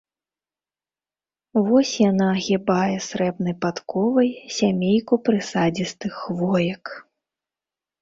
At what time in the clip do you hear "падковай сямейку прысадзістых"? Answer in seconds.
3.67-6.11